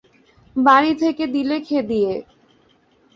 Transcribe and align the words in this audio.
বাড়ি 0.55 0.91
থেকে 0.95 1.23
দিলে 1.27 1.57
খেদিয়ে। 1.61 2.13